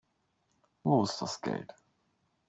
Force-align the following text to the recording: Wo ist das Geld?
Wo 0.83 1.03
ist 1.03 1.21
das 1.21 1.39
Geld? 1.41 1.75